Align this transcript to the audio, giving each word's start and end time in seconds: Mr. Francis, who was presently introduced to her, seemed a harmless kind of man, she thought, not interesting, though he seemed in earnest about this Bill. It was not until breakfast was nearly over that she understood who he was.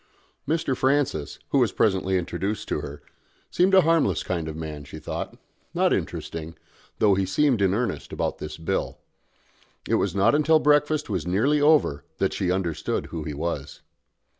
Mr. 0.47 0.75
Francis, 0.75 1.37
who 1.49 1.59
was 1.59 1.71
presently 1.71 2.17
introduced 2.17 2.67
to 2.67 2.79
her, 2.79 3.03
seemed 3.51 3.75
a 3.75 3.81
harmless 3.81 4.23
kind 4.23 4.47
of 4.47 4.55
man, 4.55 4.83
she 4.83 4.97
thought, 4.97 5.37
not 5.75 5.93
interesting, 5.93 6.55
though 6.97 7.13
he 7.13 7.23
seemed 7.23 7.61
in 7.61 7.71
earnest 7.75 8.11
about 8.11 8.39
this 8.39 8.57
Bill. 8.57 8.97
It 9.87 9.93
was 10.01 10.15
not 10.15 10.33
until 10.33 10.57
breakfast 10.57 11.07
was 11.07 11.27
nearly 11.27 11.61
over 11.61 12.03
that 12.17 12.33
she 12.33 12.49
understood 12.51 13.05
who 13.11 13.25
he 13.25 13.35
was. 13.35 13.81